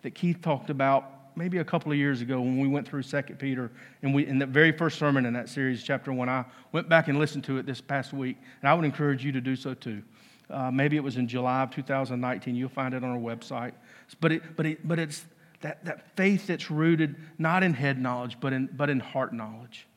[0.01, 3.21] that Keith talked about maybe a couple of years ago when we went through 2
[3.39, 3.71] Peter.
[4.01, 7.07] And we, in the very first sermon in that series, chapter 1, I went back
[7.07, 8.37] and listened to it this past week.
[8.61, 10.03] And I would encourage you to do so too.
[10.49, 12.55] Uh, maybe it was in July of 2019.
[12.55, 13.73] You'll find it on our website.
[14.19, 15.25] But, it, but, it, but it's
[15.61, 19.87] that, that faith that's rooted not in head knowledge, but in, but in heart knowledge.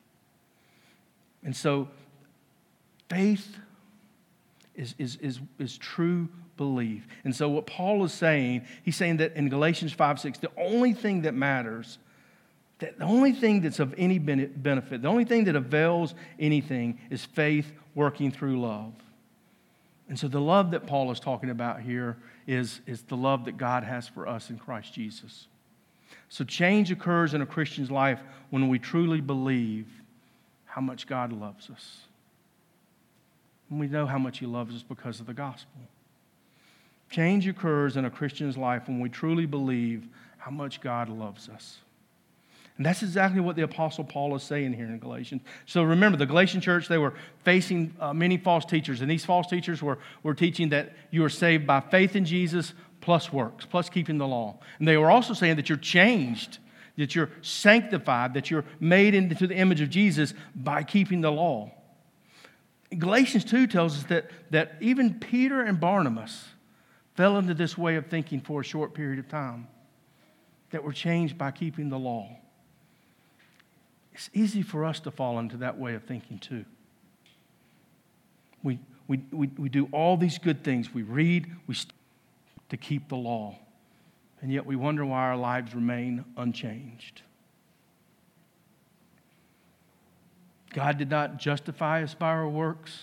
[1.43, 1.89] And so
[3.09, 3.57] faith
[4.75, 7.07] is, is, is, is true belief.
[7.23, 10.93] And so what Paul is saying, he's saying that in Galatians 5 6, the only
[10.93, 11.97] thing that matters,
[12.79, 17.23] that the only thing that's of any benefit, the only thing that avails anything is
[17.23, 18.93] faith working through love.
[20.09, 23.57] And so the love that Paul is talking about here is, is the love that
[23.57, 25.47] God has for us in Christ Jesus.
[26.29, 29.87] So change occurs in a Christian's life when we truly believe
[30.65, 32.01] how much God loves us.
[33.69, 35.81] And we know how much He loves us because of the gospel.
[37.09, 41.79] Change occurs in a Christian's life when we truly believe how much God loves us.
[42.77, 45.41] And that's exactly what the Apostle Paul is saying here in Galatians.
[45.65, 49.01] So remember, the Galatian church, they were facing uh, many false teachers.
[49.01, 52.73] And these false teachers were, were teaching that you are saved by faith in Jesus
[53.01, 54.59] plus works, plus keeping the law.
[54.77, 56.59] And they were also saying that you're changed,
[56.97, 61.71] that you're sanctified, that you're made into the image of Jesus by keeping the law.
[62.95, 66.45] Galatians 2 tells us that, that even Peter and Barnabas
[67.17, 69.67] fell into this way of thinking for a short period of time,
[70.69, 72.29] that were changed by keeping the law.
[74.13, 76.63] It's easy for us to fall into that way of thinking too.
[78.61, 80.93] We, we, we, we do all these good things.
[80.93, 81.93] We read, we st-
[82.69, 83.57] to keep the law.
[84.41, 87.23] And yet we wonder why our lives remain unchanged.
[90.73, 92.99] God did not justify us by our works,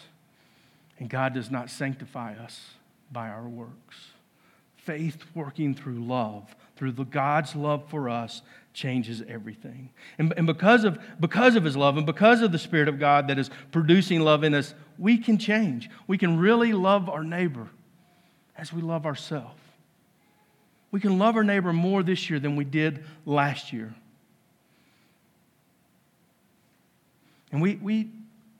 [1.00, 2.74] and God does not sanctify us
[3.14, 3.96] by our works.
[4.77, 8.42] Faith working through love, through the God's love for us,
[8.74, 9.88] changes everything.
[10.18, 13.29] And, and because, of, because of his love and because of the Spirit of God
[13.29, 15.88] that is producing love in us, we can change.
[16.07, 17.70] We can really love our neighbor
[18.59, 19.59] as we love ourselves.
[20.90, 23.94] We can love our neighbor more this year than we did last year.
[27.50, 28.11] And we, we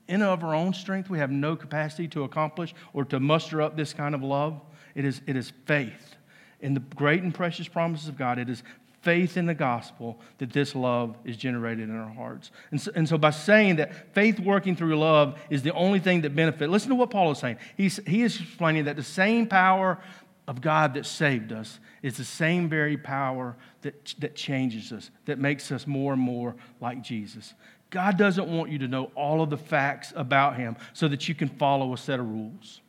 [0.07, 3.75] in of our own strength, we have no capacity to accomplish or to muster up
[3.75, 4.61] this kind of love.
[4.93, 6.15] It is, it is faith
[6.61, 8.39] in the great and precious promises of God.
[8.39, 8.63] It is
[9.01, 12.51] faith in the gospel that this love is generated in our hearts.
[12.71, 16.21] And so, and so, by saying that faith working through love is the only thing
[16.21, 17.57] that benefits, listen to what Paul is saying.
[17.77, 19.99] He's, he is explaining that the same power
[20.47, 25.39] of God that saved us is the same very power that, that changes us, that
[25.39, 27.53] makes us more and more like Jesus.
[27.89, 31.35] God doesn't want you to know all of the facts about Him so that you
[31.35, 32.81] can follow a set of rules.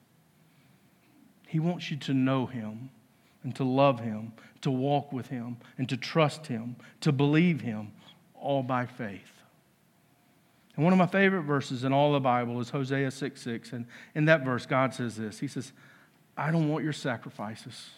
[1.46, 2.90] He wants you to know Him
[3.42, 4.32] and to love Him,
[4.62, 7.92] to walk with Him, and to trust Him, to believe Him,
[8.34, 9.36] all by faith.
[10.74, 13.72] And one of my favorite verses in all the Bible is Hosea 6 6.
[13.72, 15.72] And in that verse, God says this He says,
[16.36, 17.90] I don't want your sacrifices.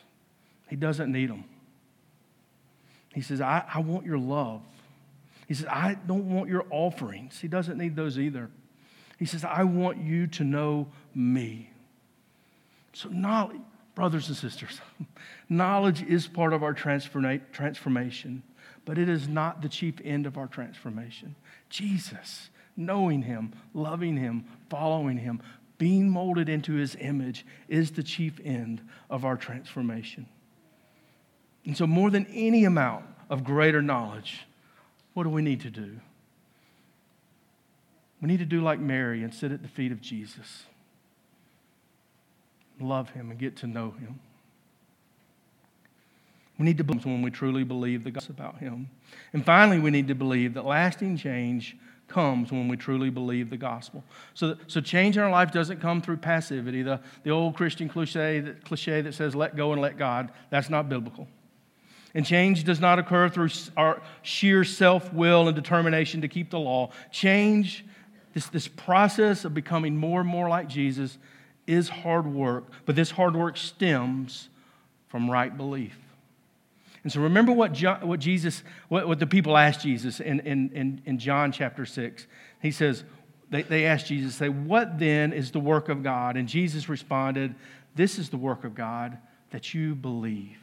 [0.68, 1.44] He doesn't need them.
[3.14, 4.62] He says, I, I want your love.
[5.48, 7.40] He says, I don't want your offerings.
[7.40, 8.50] He doesn't need those either.
[9.18, 11.72] He says, I want you to know me.
[12.92, 13.56] So, knowledge,
[13.94, 14.80] brothers and sisters,
[15.48, 18.42] knowledge is part of our transformation,
[18.84, 21.34] but it is not the chief end of our transformation.
[21.70, 25.40] Jesus, knowing Him, loving Him, following Him,
[25.78, 30.26] being molded into His image is the chief end of our transformation.
[31.64, 34.46] And so, more than any amount of greater knowledge,
[35.14, 36.00] what do we need to do?
[38.20, 40.64] We need to do like Mary and sit at the feet of Jesus
[42.80, 44.20] love Him and get to know Him.
[46.58, 48.88] We need to believe when we truly believe the gospel about Him.
[49.32, 51.76] And finally, we need to believe that lasting change
[52.08, 54.02] comes when we truly believe the gospel.
[54.34, 56.82] So, so change in our life doesn't come through passivity.
[56.82, 60.70] The, the old Christian cliche that, cliche that says, let go and let God, that's
[60.70, 61.28] not biblical.
[62.18, 66.58] And change does not occur through our sheer self will and determination to keep the
[66.58, 66.90] law.
[67.12, 67.84] Change,
[68.34, 71.16] this, this process of becoming more and more like Jesus,
[71.68, 74.48] is hard work, but this hard work stems
[75.06, 75.96] from right belief.
[77.04, 80.70] And so remember what, John, what Jesus, what, what the people asked Jesus in, in,
[80.70, 82.26] in, in John chapter 6.
[82.60, 83.04] He says,
[83.48, 86.36] they, they asked Jesus, say, what then is the work of God?
[86.36, 87.54] And Jesus responded,
[87.94, 89.18] this is the work of God,
[89.50, 90.58] that you believe.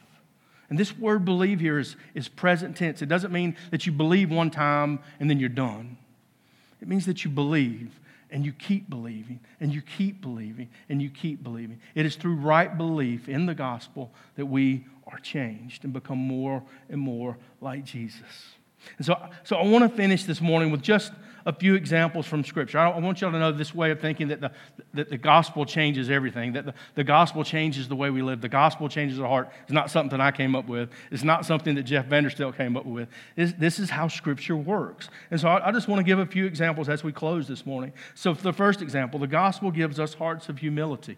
[0.69, 3.01] And this word believe here is, is present tense.
[3.01, 5.97] It doesn't mean that you believe one time and then you're done.
[6.81, 7.99] It means that you believe
[8.31, 11.79] and you keep believing and you keep believing and you keep believing.
[11.93, 16.63] It is through right belief in the gospel that we are changed and become more
[16.89, 18.55] and more like Jesus.
[18.97, 21.11] And so, so I want to finish this morning with just
[21.45, 22.79] a few examples from Scripture.
[22.79, 24.51] I, want you all to know this way of thinking that the,
[24.95, 28.41] that the gospel changes everything, that the, the gospel changes the way we live.
[28.41, 29.49] The gospel changes our heart.
[29.63, 32.85] It's not something I came up with, it's not something that Jeff Vanderstelt came up
[32.85, 33.09] with.
[33.35, 35.09] This, this is how Scripture works.
[35.29, 37.65] And so I, I just want to give a few examples as we close this
[37.65, 37.93] morning.
[38.15, 41.17] So, the first example, the gospel gives us hearts of humility.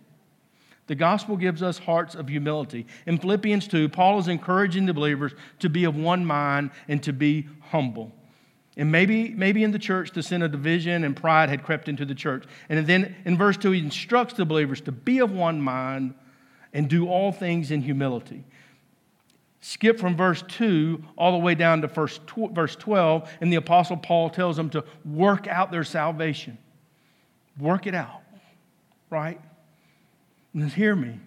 [0.87, 2.87] The gospel gives us hearts of humility.
[3.05, 7.11] In Philippians 2, Paul is encouraging the believers to be of one mind and to
[7.11, 8.13] be humble.
[8.77, 12.05] And maybe, maybe in the church, the sin of division and pride had crept into
[12.05, 12.45] the church.
[12.69, 16.13] And then in verse 2, he instructs the believers to be of one mind
[16.73, 18.45] and do all things in humility.
[19.61, 22.19] Skip from verse 2 all the way down to verse
[22.75, 26.59] 12, and the Apostle Paul tells them to work out their salvation.
[27.59, 28.21] Work it out,
[29.09, 29.41] right?
[30.53, 31.19] And hear me.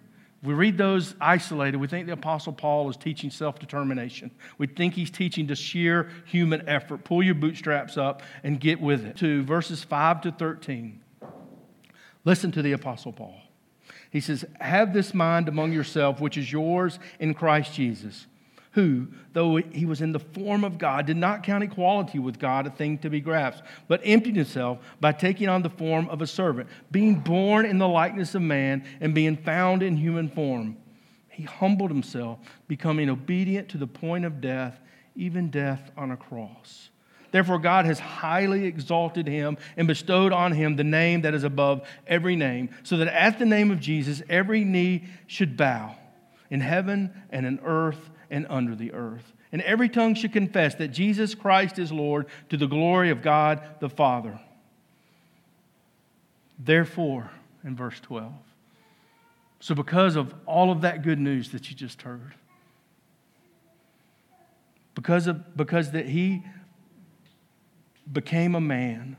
[0.42, 4.30] We read those isolated, we think the Apostle Paul is teaching self determination.
[4.56, 7.04] We think he's teaching to sheer human effort.
[7.04, 9.16] Pull your bootstraps up and get with it.
[9.18, 11.00] To verses 5 to 13.
[12.24, 13.38] Listen to the Apostle Paul.
[14.10, 18.26] He says, Have this mind among yourself, which is yours in Christ Jesus
[18.72, 22.66] who, though he was in the form of God, did not count equality with God
[22.66, 26.26] a thing to be grasped, but emptied himself by taking on the form of a
[26.26, 30.76] servant, being born in the likeness of man and being found in human form.
[31.28, 34.78] He humbled himself, becoming obedient to the point of death,
[35.16, 36.90] even death on a cross.
[37.32, 41.82] Therefore, God has highly exalted him and bestowed on him the name that is above
[42.06, 45.96] every name, so that at the name of Jesus every knee should bow
[46.50, 49.32] in heaven and in earth and under the earth.
[49.52, 53.62] And every tongue should confess that Jesus Christ is Lord to the glory of God
[53.80, 54.40] the Father.
[56.58, 57.30] Therefore,
[57.64, 58.32] in verse 12,
[59.60, 62.34] so because of all of that good news that you just heard,
[64.94, 66.42] because of because that he
[68.12, 69.16] became a man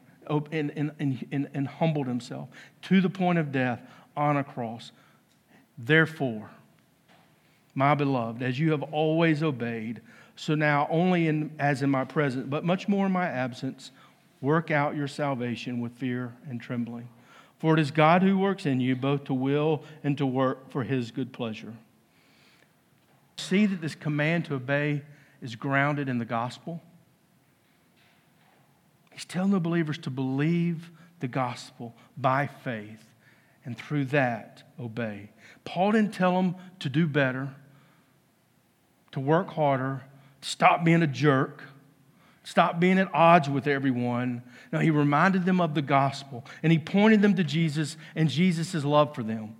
[0.51, 2.49] and, and, and, and humbled himself
[2.83, 3.81] to the point of death
[4.15, 4.91] on a cross.
[5.77, 6.49] Therefore,
[7.73, 10.01] my beloved, as you have always obeyed,
[10.35, 13.91] so now only in, as in my presence, but much more in my absence,
[14.41, 17.07] work out your salvation with fear and trembling.
[17.59, 20.83] For it is God who works in you both to will and to work for
[20.83, 21.73] his good pleasure.
[23.37, 25.03] See that this command to obey
[25.41, 26.81] is grounded in the gospel.
[29.11, 33.05] He's telling the believers to believe the gospel by faith
[33.63, 35.29] and through that obey.
[35.63, 37.53] Paul didn't tell them to do better
[39.11, 40.01] to work harder,
[40.41, 41.63] to stop being a jerk,
[42.43, 44.43] stop being at odds with everyone.
[44.71, 48.83] No, he reminded them of the gospel and he pointed them to Jesus and Jesus'
[48.83, 49.55] love for them.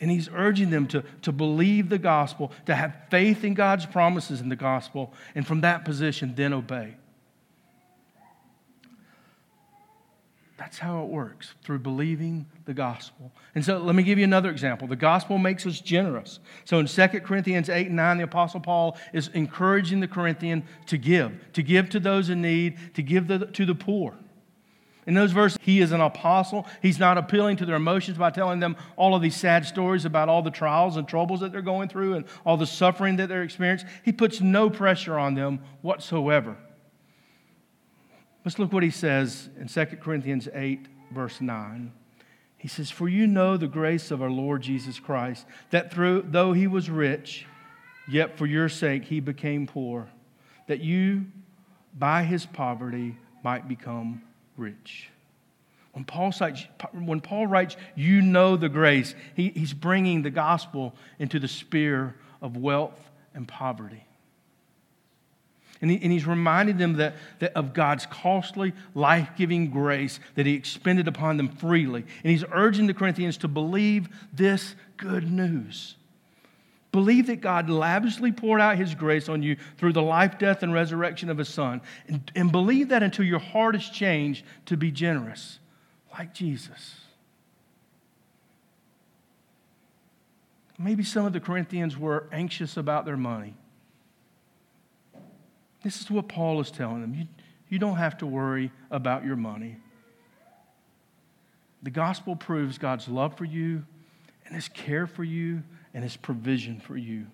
[0.00, 4.40] And he's urging them to, to believe the gospel, to have faith in God's promises
[4.40, 6.94] in the gospel, and from that position, then obey.
[10.58, 13.30] That's how it works, through believing the gospel.
[13.54, 14.88] And so let me give you another example.
[14.88, 16.40] The gospel makes us generous.
[16.64, 20.98] So in 2 Corinthians 8 and 9, the Apostle Paul is encouraging the Corinthian to
[20.98, 24.16] give, to give to those in need, to give the, to the poor.
[25.06, 26.66] In those verses, he is an apostle.
[26.82, 30.28] He's not appealing to their emotions by telling them all of these sad stories about
[30.28, 33.44] all the trials and troubles that they're going through and all the suffering that they're
[33.44, 33.88] experiencing.
[34.04, 36.58] He puts no pressure on them whatsoever.
[38.48, 41.92] Let's look what he says in 2 Corinthians 8, verse 9.
[42.56, 46.54] He says, For you know the grace of our Lord Jesus Christ, that through, though
[46.54, 47.44] he was rich,
[48.08, 50.08] yet for your sake he became poor,
[50.66, 51.26] that you,
[51.98, 54.22] by his poverty, might become
[54.56, 55.10] rich.
[55.92, 60.94] When Paul, cites, when Paul writes, You know the grace, he, he's bringing the gospel
[61.18, 64.07] into the sphere of wealth and poverty.
[65.80, 70.46] And, he, and he's reminding them that, that of God's costly, life giving grace that
[70.46, 72.04] he expended upon them freely.
[72.22, 75.94] And he's urging the Corinthians to believe this good news.
[76.90, 80.72] Believe that God lavishly poured out his grace on you through the life, death, and
[80.72, 81.82] resurrection of his son.
[82.08, 85.58] And, and believe that until your heart is changed to be generous,
[86.12, 86.96] like Jesus.
[90.78, 93.54] Maybe some of the Corinthians were anxious about their money.
[95.88, 97.14] This is what Paul is telling them.
[97.14, 97.26] You,
[97.70, 99.78] you don't have to worry about your money.
[101.82, 103.86] The gospel proves God's love for you
[104.44, 105.62] and his care for you
[105.94, 107.24] and his provision for you.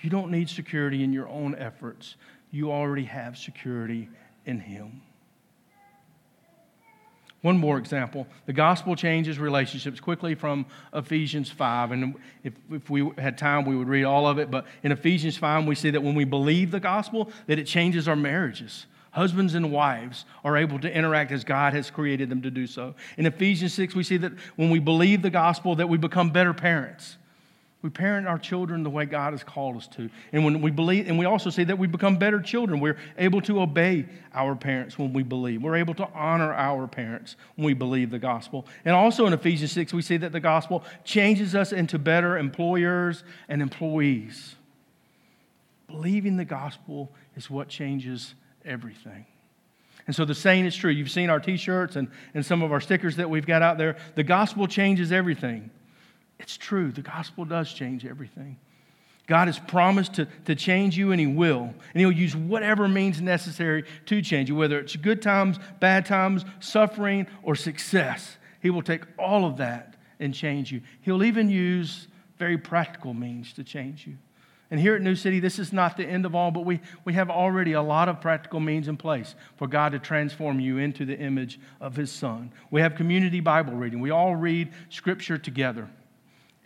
[0.00, 2.14] You don't need security in your own efforts,
[2.52, 4.10] you already have security
[4.44, 5.02] in him.
[7.46, 8.26] One more example.
[8.46, 11.92] The gospel changes relationships quickly from Ephesians 5.
[11.92, 14.50] And if, if we had time, we would read all of it.
[14.50, 18.08] But in Ephesians 5, we see that when we believe the gospel, that it changes
[18.08, 18.86] our marriages.
[19.12, 22.96] Husbands and wives are able to interact as God has created them to do so.
[23.16, 26.52] In Ephesians 6, we see that when we believe the gospel, that we become better
[26.52, 27.16] parents.
[27.82, 30.08] We parent our children the way God has called us to.
[30.32, 32.80] And when we believe, and we also see that we become better children.
[32.80, 35.62] We're able to obey our parents when we believe.
[35.62, 38.66] We're able to honor our parents when we believe the gospel.
[38.84, 43.22] And also in Ephesians 6, we see that the gospel changes us into better employers
[43.48, 44.56] and employees.
[45.86, 49.26] Believing the gospel is what changes everything.
[50.06, 50.90] And so the saying is true.
[50.90, 53.76] You've seen our t shirts and, and some of our stickers that we've got out
[53.76, 53.96] there.
[54.14, 55.70] The gospel changes everything.
[56.38, 56.92] It's true.
[56.92, 58.58] The gospel does change everything.
[59.26, 61.62] God has promised to, to change you, and He will.
[61.62, 66.44] And He'll use whatever means necessary to change you, whether it's good times, bad times,
[66.60, 68.36] suffering, or success.
[68.60, 70.80] He will take all of that and change you.
[71.00, 72.08] He'll even use
[72.38, 74.16] very practical means to change you.
[74.70, 77.12] And here at New City, this is not the end of all, but we, we
[77.12, 81.04] have already a lot of practical means in place for God to transform you into
[81.04, 82.52] the image of His Son.
[82.70, 84.00] We have community Bible reading.
[84.00, 85.88] We all read Scripture together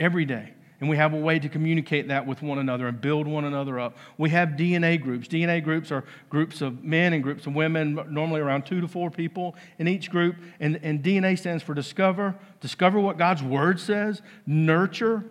[0.00, 0.54] every day.
[0.80, 3.78] And we have a way to communicate that with one another and build one another
[3.78, 3.98] up.
[4.16, 5.28] We have DNA groups.
[5.28, 9.10] DNA groups are groups of men and groups of women, normally around two to four
[9.10, 10.36] people in each group.
[10.58, 15.24] And, and DNA stands for discover, discover what God's Word says, nurture,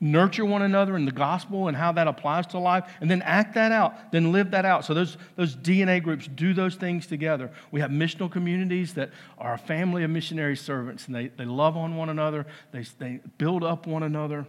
[0.00, 3.54] nurture one another in the gospel and how that applies to life, and then act
[3.54, 4.84] that out, then live that out.
[4.84, 7.50] So those, those DNA groups do those things together.
[7.70, 11.76] We have missional communities that are a family of missionary servants, and they, they love
[11.76, 14.46] on one another, they, they build up one another.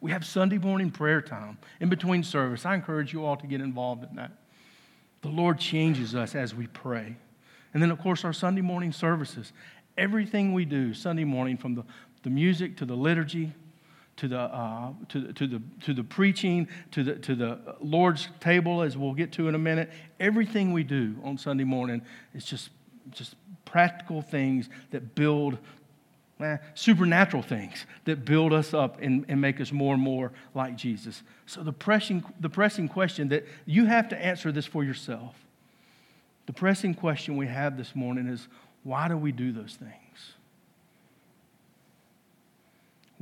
[0.00, 2.64] We have Sunday morning prayer time in between service.
[2.64, 4.32] I encourage you all to get involved in that.
[5.22, 7.16] The Lord changes us as we pray.
[7.74, 9.52] And then, of course, our Sunday morning services.
[9.96, 11.84] Everything we do Sunday morning, from the,
[12.24, 13.52] the music to the liturgy
[14.22, 18.82] to the, uh, to, to, the, to the preaching, to the, to the Lord's table,
[18.82, 19.90] as we'll get to in a minute.
[20.20, 22.02] Everything we do on Sunday morning
[22.32, 22.70] is just,
[23.10, 25.58] just practical things that build
[26.38, 30.76] eh, supernatural things that build us up and, and make us more and more like
[30.76, 31.24] Jesus.
[31.46, 35.34] So, the pressing, the pressing question that you have to answer this for yourself.
[36.46, 38.46] The pressing question we have this morning is
[38.84, 40.01] why do we do those things?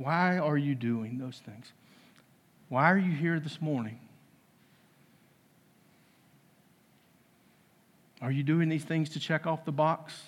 [0.01, 1.71] Why are you doing those things?
[2.69, 3.99] Why are you here this morning?
[8.19, 10.19] Are you doing these things to check off the box?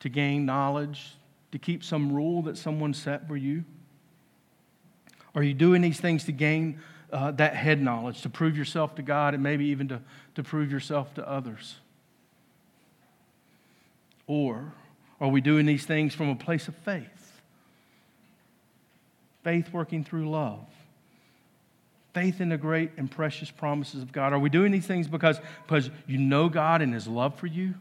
[0.00, 1.16] To gain knowledge?
[1.50, 3.64] To keep some rule that someone set for you?
[5.34, 6.78] Are you doing these things to gain
[7.12, 10.00] uh, that head knowledge, to prove yourself to God and maybe even to,
[10.36, 11.74] to prove yourself to others?
[14.28, 14.72] Or
[15.20, 17.13] are we doing these things from a place of faith?
[19.44, 20.66] Faith working through love.
[22.14, 24.32] Faith in the great and precious promises of God.
[24.32, 27.74] Are we doing these things because, because you know God and His love for you?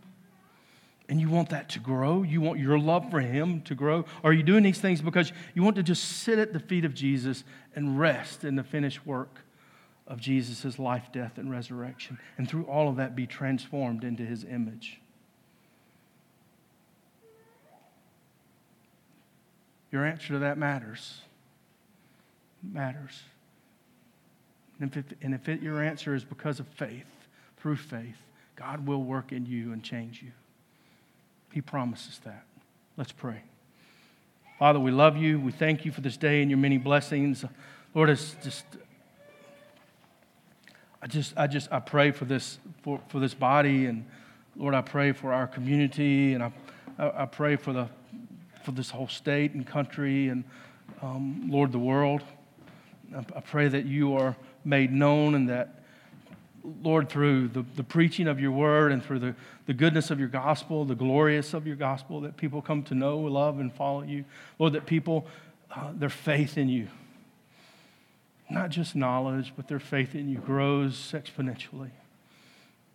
[1.09, 2.23] And you want that to grow?
[2.23, 4.05] You want your love for Him to grow?
[4.23, 6.93] Are you doing these things because you want to just sit at the feet of
[6.93, 7.43] Jesus
[7.75, 9.41] and rest in the finished work
[10.07, 12.17] of Jesus' life, death, and resurrection?
[12.37, 14.99] And through all of that, be transformed into His image?
[19.91, 21.21] Your answer to that matters
[22.71, 23.21] matters.
[24.79, 27.05] And if, it, and if it, your answer is because of faith,
[27.57, 28.17] through faith,
[28.55, 30.31] God will work in you and change you.
[31.51, 32.45] He promises that.
[32.97, 33.41] Let's pray.
[34.59, 35.39] Father, we love you.
[35.39, 37.45] We thank you for this day and your many blessings.
[37.93, 38.65] Lord, it's just
[41.01, 44.05] I just I just I pray for this for, for this body and
[44.55, 46.51] Lord, I pray for our community and I
[46.97, 47.89] I, I pray for the
[48.63, 50.43] for this whole state and country and
[51.01, 52.23] um, Lord, the world.
[53.15, 54.35] I pray that you are
[54.65, 55.83] made known and that,
[56.81, 59.35] Lord, through the, the preaching of your word and through the,
[59.65, 63.19] the goodness of your gospel, the glorious of your gospel, that people come to know,
[63.19, 64.25] love, and follow you.
[64.59, 65.27] Lord, that people,
[65.75, 66.87] uh, their faith in you,
[68.49, 71.91] not just knowledge, but their faith in you grows exponentially.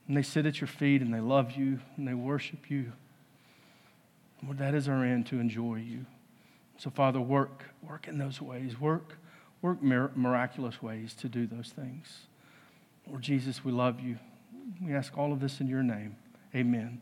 [0.07, 2.93] And they sit at your feet and they love you and they worship you.
[4.43, 6.07] Lord, that is our end to enjoy you.
[6.79, 8.81] So, Father, work, work in those ways.
[8.81, 9.19] Work
[9.63, 12.27] work miraculous ways to do those things.
[13.07, 14.19] Lord Jesus, we love you.
[14.85, 16.17] We ask all of this in your name.
[16.55, 17.01] Amen.